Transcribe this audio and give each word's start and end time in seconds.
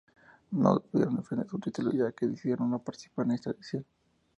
No 0.53 0.79
pudieron 0.79 1.17
defender 1.17 1.47
su 1.47 1.59
título 1.59 1.91
ya 1.91 2.11
que 2.11 2.25
decidieron 2.25 2.71
no 2.71 2.79
participar 2.83 3.25
en 3.27 3.33
esta 3.33 3.51
edición. 3.51 3.85